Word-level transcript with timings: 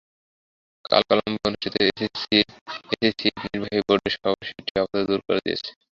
কাল 0.85 1.01
কলম্বোয় 1.09 1.47
অনুষ্ঠিত 1.47 1.73
এসিসির 1.83 2.45
নির্বাহী 3.43 3.79
বোর্ডের 3.87 4.13
সভা 4.15 4.41
সেটি 4.47 4.71
আপাতত 4.75 5.03
দূর 5.09 5.19
করে 5.27 5.39
দিয়েছে। 5.45 5.71